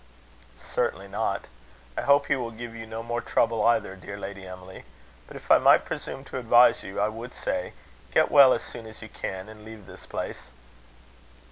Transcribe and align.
"Certainty 0.57 1.07
not. 1.07 1.45
I 1.95 2.01
hope 2.01 2.25
he 2.25 2.35
will 2.35 2.49
give 2.49 2.73
you 2.73 2.87
no 2.87 3.03
more 3.03 3.21
trouble 3.21 3.63
either, 3.63 3.95
dear 3.95 4.17
Lady 4.17 4.47
Emily. 4.47 4.83
But 5.27 5.35
if 5.37 5.51
I 5.51 5.59
might 5.59 5.85
presume 5.85 6.23
to 6.23 6.39
advise 6.39 6.81
you, 6.81 6.99
I 6.99 7.07
would 7.07 7.35
say 7.35 7.73
Get 8.11 8.31
well 8.31 8.51
as 8.51 8.63
soon 8.63 8.87
as 8.87 9.03
you 9.03 9.09
can, 9.09 9.47
and 9.47 9.63
leave 9.63 9.85
this 9.85 10.07
place." 10.07 10.49